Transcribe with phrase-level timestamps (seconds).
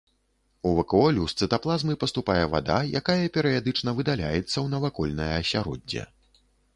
[0.67, 6.03] У вакуолю з цытаплазмы паступае вада, якая перыядычна выдаляецца ў навакольнае асяроддзе.